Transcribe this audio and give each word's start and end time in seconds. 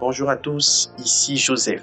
Bonjour 0.00 0.30
à 0.30 0.36
tous, 0.36 0.92
ici 0.98 1.36
Joseph. 1.36 1.82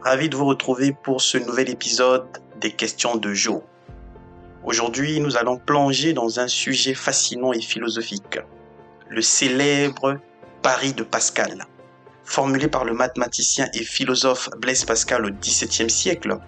Ravi 0.00 0.30
de 0.30 0.36
vous 0.36 0.46
retrouver 0.46 0.92
pour 0.92 1.20
ce 1.20 1.36
nouvel 1.36 1.68
épisode 1.68 2.26
des 2.58 2.72
questions 2.72 3.16
de 3.16 3.34
Jo. 3.34 3.62
Aujourd'hui, 4.64 5.20
nous 5.20 5.36
allons 5.36 5.58
plonger 5.58 6.14
dans 6.14 6.40
un 6.40 6.48
sujet 6.48 6.94
fascinant 6.94 7.52
et 7.52 7.60
philosophique, 7.60 8.38
le 9.10 9.20
célèbre 9.20 10.16
pari 10.62 10.94
de 10.94 11.02
Pascal. 11.02 11.66
Formulé 12.24 12.66
par 12.68 12.86
le 12.86 12.94
mathématicien 12.94 13.68
et 13.74 13.84
philosophe 13.84 14.48
Blaise 14.56 14.86
Pascal 14.86 15.26
au 15.26 15.30
XVIIe 15.30 15.90
siècle, 15.90 16.38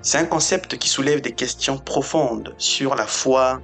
c'est 0.00 0.18
un 0.18 0.26
concept 0.26 0.76
qui 0.76 0.88
soulève 0.88 1.20
des 1.20 1.36
questions 1.36 1.78
profondes 1.78 2.52
sur 2.58 2.96
la 2.96 3.06
foi, 3.06 3.60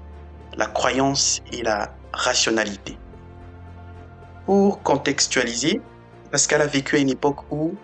la 0.56 0.66
croyance 0.66 1.42
et 1.50 1.64
la 1.64 1.92
rationalité. 2.12 2.96
Pour 4.48 4.82
contextualiser, 4.82 5.82
Pascal 6.30 6.62
a 6.62 6.66
vécu 6.66 6.96
à 6.96 7.00
une 7.00 7.10
époque 7.10 7.52
où 7.52 7.74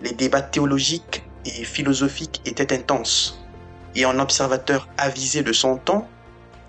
les 0.00 0.12
débats 0.12 0.40
théologiques 0.40 1.22
et 1.44 1.62
philosophiques 1.62 2.40
étaient 2.46 2.72
intenses. 2.72 3.44
Et 3.94 4.06
en 4.06 4.18
observateur 4.18 4.88
avisé 4.96 5.42
de 5.42 5.52
son 5.52 5.76
temps, 5.76 6.08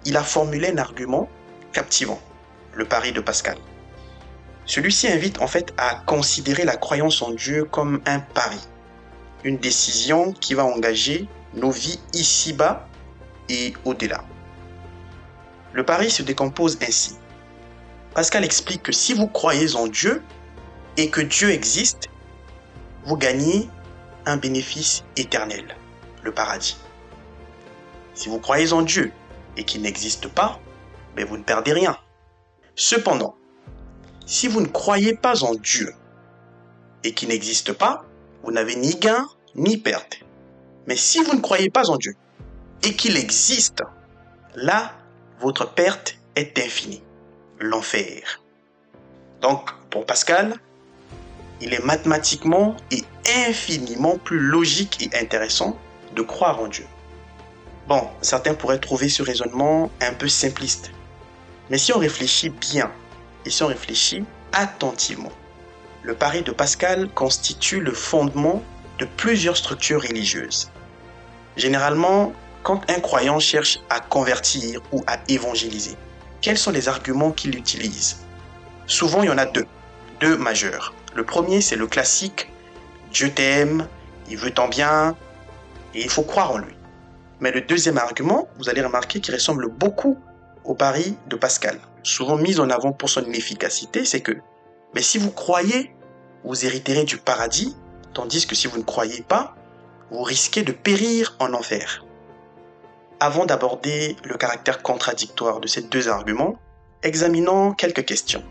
il 0.03 0.17
a 0.17 0.23
formulé 0.23 0.71
un 0.73 0.77
argument 0.77 1.29
captivant, 1.71 2.19
le 2.73 2.83
pari 2.83 3.13
de 3.13 3.21
Pascal. 3.21 3.57
Celui-ci 4.65 5.07
invite 5.07 5.41
en 5.41 5.47
fait 5.47 5.73
à 5.77 5.95
considérer 6.05 6.65
la 6.65 6.75
croyance 6.75 7.21
en 7.21 7.31
Dieu 7.31 7.63
comme 7.63 8.01
un 8.05 8.19
pari, 8.19 8.59
une 9.45 9.59
décision 9.59 10.33
qui 10.33 10.55
va 10.55 10.65
engager 10.65 11.29
nos 11.53 11.71
vies 11.71 12.01
ici-bas 12.11 12.85
et 13.47 13.71
au-delà. 13.85 14.25
Le 15.71 15.85
pari 15.85 16.11
se 16.11 16.21
décompose 16.21 16.77
ainsi. 16.85 17.15
Pascal 18.17 18.43
explique 18.43 18.81
que 18.81 18.91
si 18.91 19.13
vous 19.13 19.27
croyez 19.27 19.75
en 19.75 19.85
Dieu 19.85 20.23
et 20.97 21.11
que 21.11 21.21
Dieu 21.21 21.51
existe, 21.51 22.09
vous 23.03 23.15
gagnez 23.15 23.69
un 24.25 24.37
bénéfice 24.37 25.03
éternel, 25.17 25.77
le 26.23 26.31
paradis. 26.31 26.77
Si 28.15 28.27
vous 28.27 28.39
croyez 28.39 28.73
en 28.73 28.81
Dieu 28.81 29.11
et 29.55 29.65
qu'il 29.65 29.83
n'existe 29.83 30.27
pas, 30.29 30.59
ben 31.15 31.25
vous 31.25 31.37
ne 31.37 31.43
perdez 31.43 31.73
rien. 31.73 31.95
Cependant, 32.73 33.35
si 34.25 34.47
vous 34.47 34.61
ne 34.61 34.67
croyez 34.67 35.13
pas 35.15 35.43
en 35.43 35.53
Dieu 35.53 35.93
et 37.03 37.13
qu'il 37.13 37.29
n'existe 37.29 37.71
pas, 37.71 38.03
vous 38.41 38.51
n'avez 38.51 38.77
ni 38.77 38.95
gain 38.95 39.27
ni 39.53 39.77
perte. 39.77 40.21
Mais 40.87 40.95
si 40.95 41.23
vous 41.23 41.35
ne 41.35 41.41
croyez 41.41 41.69
pas 41.69 41.91
en 41.91 41.97
Dieu 41.97 42.15
et 42.81 42.95
qu'il 42.95 43.15
existe, 43.15 43.83
là, 44.55 44.95
votre 45.39 45.71
perte 45.71 46.17
est 46.35 46.57
infinie, 46.57 47.03
l'enfer. 47.59 48.41
Donc, 49.41 49.69
pour 49.89 50.05
Pascal, 50.05 50.55
il 51.61 51.73
est 51.73 51.83
mathématiquement 51.83 52.75
et 52.91 53.03
infiniment 53.47 54.17
plus 54.17 54.39
logique 54.39 55.01
et 55.01 55.17
intéressant 55.17 55.77
de 56.15 56.21
croire 56.21 56.59
en 56.59 56.67
Dieu. 56.67 56.85
Bon, 57.87 58.07
certains 58.21 58.53
pourraient 58.53 58.79
trouver 58.79 59.09
ce 59.09 59.23
raisonnement 59.23 59.89
un 60.01 60.13
peu 60.13 60.27
simpliste. 60.27 60.91
Mais 61.69 61.77
si 61.77 61.93
on 61.93 61.99
réfléchit 61.99 62.49
bien 62.49 62.91
et 63.45 63.49
si 63.49 63.63
on 63.63 63.67
réfléchit 63.67 64.25
attentivement, 64.51 65.31
le 66.03 66.13
pari 66.13 66.41
de 66.41 66.51
Pascal 66.51 67.09
constitue 67.09 67.79
le 67.79 67.91
fondement 67.91 68.61
de 68.99 69.05
plusieurs 69.05 69.57
structures 69.57 70.01
religieuses. 70.01 70.71
Généralement, 71.55 72.33
quand 72.63 72.89
un 72.89 72.99
croyant 72.99 73.39
cherche 73.39 73.79
à 73.89 73.99
convertir 73.99 74.81
ou 74.91 75.03
à 75.07 75.17
évangéliser, 75.27 75.95
quels 76.47 76.57
sont 76.57 76.71
les 76.71 76.87
arguments 76.87 77.33
qu'il 77.33 77.57
utilise? 77.57 78.19
Souvent, 78.85 79.21
il 79.21 79.25
y 79.25 79.29
en 79.29 79.37
a 79.37 79.45
deux, 79.45 79.65
deux 80.21 80.37
majeurs. 80.37 80.93
Le 81.13 81.25
premier, 81.25 81.59
c'est 81.59 81.75
le 81.75 81.87
classique 81.87 82.49
Dieu 83.11 83.29
t'aime, 83.33 83.85
il 84.29 84.37
veut 84.37 84.51
tant 84.51 84.69
bien, 84.69 85.17
et 85.93 86.01
il 86.01 86.09
faut 86.09 86.21
croire 86.21 86.51
en 86.51 86.59
lui. 86.59 86.73
Mais 87.41 87.51
le 87.51 87.59
deuxième 87.59 87.97
argument, 87.97 88.47
vous 88.57 88.69
allez 88.69 88.81
remarquer 88.81 89.19
qu'il 89.19 89.33
ressemble 89.33 89.67
beaucoup 89.67 90.17
au 90.63 90.73
pari 90.73 91.17
de 91.27 91.35
Pascal, 91.35 91.81
souvent 92.01 92.37
mis 92.37 92.61
en 92.61 92.69
avant 92.69 92.93
pour 92.93 93.09
son 93.09 93.25
efficacité, 93.25 94.05
c'est 94.05 94.21
que 94.21 94.37
mais 94.95 95.01
si 95.01 95.17
vous 95.17 95.31
croyez, 95.31 95.93
vous 96.45 96.65
hériterez 96.65 97.03
du 97.03 97.17
paradis, 97.17 97.75
tandis 98.13 98.47
que 98.47 98.55
si 98.55 98.67
vous 98.67 98.77
ne 98.77 98.83
croyez 98.83 99.21
pas, 99.21 99.53
vous 100.11 100.23
risquez 100.23 100.63
de 100.63 100.71
périr 100.71 101.35
en 101.39 101.53
enfer. 101.53 102.05
Avant 103.19 103.47
d'aborder 103.47 104.15
le 104.23 104.37
caractère 104.37 104.83
contradictoire 104.83 105.59
de 105.59 105.67
ces 105.67 105.81
deux 105.81 106.07
arguments, 106.07 106.59
examinons 107.01 107.73
quelques 107.73 108.05
questions. 108.05 108.43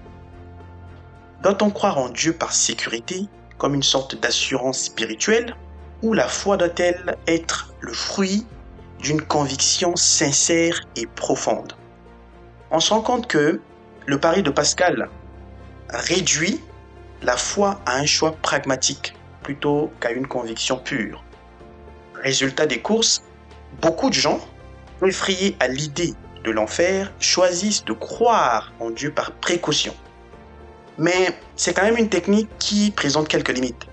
Doit-on 1.44 1.70
croire 1.70 1.98
en 1.98 2.08
Dieu 2.08 2.32
par 2.32 2.52
sécurité, 2.52 3.28
comme 3.58 3.76
une 3.76 3.84
sorte 3.84 4.20
d'assurance 4.20 4.80
spirituelle, 4.80 5.54
ou 6.02 6.14
la 6.14 6.26
foi 6.26 6.56
doit-elle 6.56 7.16
être 7.28 7.74
le 7.78 7.92
fruit 7.92 8.44
d'une 8.98 9.22
conviction 9.22 9.94
sincère 9.94 10.80
et 10.96 11.06
profonde? 11.06 11.74
On 12.72 12.80
se 12.80 12.92
rend 12.92 13.02
compte 13.02 13.28
que 13.28 13.60
le 14.04 14.18
pari 14.18 14.42
de 14.42 14.50
Pascal 14.50 15.08
réduit 15.90 16.60
la 17.22 17.36
foi 17.36 17.78
à 17.86 17.98
un 17.98 18.06
choix 18.06 18.32
pragmatique 18.32 19.14
plutôt 19.44 19.92
qu'à 20.00 20.10
une 20.10 20.26
conviction 20.26 20.76
pure. 20.76 21.22
Résultat 22.16 22.66
des 22.66 22.82
courses, 22.82 23.22
beaucoup 23.80 24.10
de 24.10 24.14
gens, 24.14 24.40
effrayés 25.04 25.56
à 25.60 25.68
l'idée 25.68 26.14
de 26.44 26.50
l'enfer, 26.50 27.12
choisissent 27.18 27.84
de 27.84 27.92
croire 27.92 28.72
en 28.80 28.90
Dieu 28.90 29.10
par 29.10 29.32
précaution. 29.32 29.94
Mais 30.98 31.36
c'est 31.56 31.74
quand 31.74 31.82
même 31.82 31.98
une 31.98 32.08
technique 32.08 32.48
qui 32.58 32.90
présente 32.90 33.28
quelques 33.28 33.52
limites. 33.52 33.86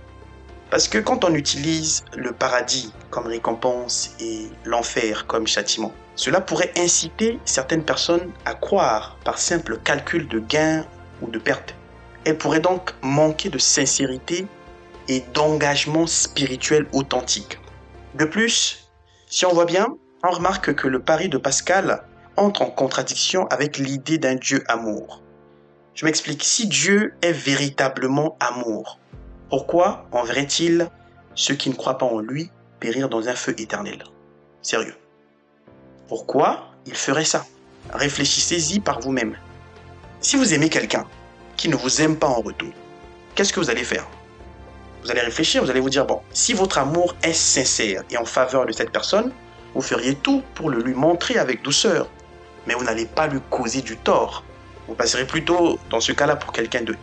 Parce 0.69 0.87
que 0.87 0.97
quand 0.97 1.25
on 1.25 1.33
utilise 1.33 2.03
le 2.15 2.31
paradis 2.31 2.93
comme 3.09 3.27
récompense 3.27 4.15
et 4.19 4.47
l'enfer 4.65 5.27
comme 5.27 5.45
châtiment, 5.45 5.93
cela 6.15 6.41
pourrait 6.41 6.71
inciter 6.77 7.39
certaines 7.45 7.83
personnes 7.83 8.31
à 8.45 8.53
croire 8.53 9.17
par 9.23 9.37
simple 9.37 9.77
calcul 9.83 10.27
de 10.27 10.39
gain 10.39 10.85
ou 11.21 11.27
de 11.27 11.39
perte. 11.39 11.75
Elles 12.25 12.37
pourraient 12.37 12.59
donc 12.59 12.93
manquer 13.01 13.49
de 13.49 13.57
sincérité 13.57 14.47
et 15.07 15.23
d'engagement 15.33 16.07
spirituel 16.07 16.87
authentique. 16.93 17.59
De 18.15 18.25
plus, 18.25 18.89
si 19.27 19.45
on 19.45 19.53
voit 19.53 19.65
bien, 19.65 19.87
on 20.23 20.31
remarque 20.31 20.73
que 20.73 20.87
le 20.87 21.01
pari 21.01 21.27
de 21.27 21.37
Pascal 21.37 22.01
entre 22.37 22.61
en 22.61 22.69
contradiction 22.69 23.45
avec 23.47 23.77
l'idée 23.77 24.17
d'un 24.17 24.35
Dieu 24.35 24.63
amour. 24.67 25.21
Je 25.93 26.05
m'explique. 26.05 26.43
Si 26.43 26.67
Dieu 26.67 27.13
est 27.21 27.33
véritablement 27.33 28.37
amour, 28.39 28.99
pourquoi 29.49 30.07
enverrait-il 30.11 30.89
ceux 31.35 31.55
qui 31.55 31.69
ne 31.69 31.75
croient 31.75 31.97
pas 31.97 32.05
en 32.05 32.19
lui 32.19 32.49
périr 32.79 33.09
dans 33.09 33.27
un 33.27 33.35
feu 33.35 33.53
éternel? 33.59 34.03
Sérieux. 34.61 34.95
Pourquoi 36.07 36.71
il 36.85 36.95
ferait 36.95 37.25
ça? 37.25 37.45
Réfléchissez-y 37.91 38.79
par 38.79 39.01
vous-même. 39.01 39.35
Si 40.21 40.37
vous 40.37 40.53
aimez 40.53 40.69
quelqu'un 40.69 41.05
qui 41.57 41.67
ne 41.67 41.75
vous 41.75 42.01
aime 42.01 42.17
pas 42.17 42.27
en 42.27 42.41
retour, 42.41 42.71
qu'est-ce 43.35 43.51
que 43.51 43.59
vous 43.59 43.69
allez 43.69 43.83
faire? 43.83 44.07
Vous 45.03 45.11
allez 45.11 45.21
réfléchir, 45.21 45.61
vous 45.61 45.69
allez 45.69 45.81
vous 45.81 45.89
dire, 45.89 46.05
bon, 46.05 46.21
si 46.31 46.53
votre 46.53 46.77
amour 46.77 47.13
est 47.23 47.33
sincère 47.33 48.03
et 48.09 48.17
en 48.17 48.23
faveur 48.23 48.65
de 48.65 48.71
cette 48.71 48.91
personne, 48.91 49.33
vous 49.73 49.81
feriez 49.81 50.15
tout 50.15 50.43
pour 50.55 50.69
le 50.69 50.81
lui 50.81 50.93
montrer 50.93 51.37
avec 51.37 51.61
douceur, 51.61 52.09
mais 52.67 52.73
vous 52.73 52.83
n'allez 52.83 53.05
pas 53.05 53.27
lui 53.27 53.39
causer 53.49 53.81
du 53.81 53.97
tort. 53.97 54.43
Vous 54.87 54.95
passerez 54.95 55.25
plutôt, 55.25 55.79
dans 55.89 55.99
ce 55.99 56.11
cas-là, 56.11 56.35
pour 56.35 56.51
quelqu'un 56.53 56.81
de, 56.81 56.95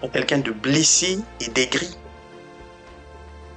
pour 0.00 0.10
quelqu'un 0.10 0.38
de 0.38 0.50
blessé 0.50 1.18
et 1.40 1.48
d'aigri. 1.48 1.96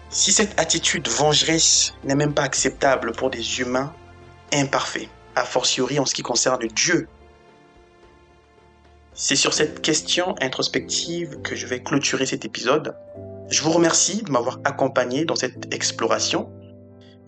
Si 0.10 0.32
cette 0.32 0.60
attitude 0.60 1.08
vengeresse 1.08 1.94
n'est 2.04 2.16
même 2.16 2.34
pas 2.34 2.44
acceptable 2.44 3.12
pour 3.12 3.30
des 3.30 3.60
humains 3.60 3.94
imparfaits, 4.54 5.10
a 5.36 5.44
fortiori 5.44 6.00
en 6.00 6.06
ce 6.06 6.16
qui 6.16 6.24
concerne 6.24 6.66
Dieu, 6.68 7.08
c'est 9.20 9.36
sur 9.36 9.54
cette 9.54 9.82
question 9.82 10.36
introspective 10.42 11.42
que 11.42 11.56
je 11.56 11.66
vais 11.66 11.82
clôturer 11.82 12.28
cet 12.28 12.46
épisode. 12.46 12.96
Je 13.50 13.64
vous 13.64 13.72
remercie 13.72 14.22
de 14.22 14.32
m'avoir 14.32 14.60
accompagné 14.64 15.26
dans 15.26 15.36
cette 15.36 15.74
exploration. 15.74 16.52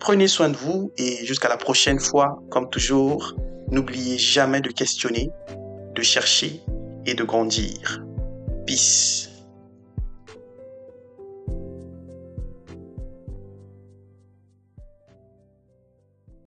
Prenez 0.00 0.28
soin 0.28 0.48
de 0.48 0.56
vous 0.56 0.92
et 0.96 1.24
jusqu'à 1.26 1.48
la 1.48 1.58
prochaine 1.58 2.00
fois, 2.00 2.42
comme 2.50 2.70
toujours, 2.70 3.34
n'oubliez 3.70 4.16
jamais 4.16 4.62
de 4.62 4.70
questionner, 4.70 5.30
de 5.94 6.02
chercher 6.02 6.62
et 7.04 7.12
de 7.12 7.22
grandir. 7.22 8.02
Peace. 8.66 9.29